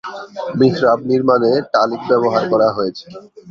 মিহরাব 0.59 0.99
নির্মাণে 1.11 1.51
টালি 1.73 1.97
ব্যবহার 2.09 2.43
করা 2.51 2.67
হয়েছে। 2.77 3.05